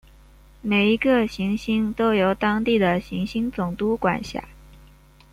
[0.63, 4.43] 每一个行星都由当地的行星总督管辖。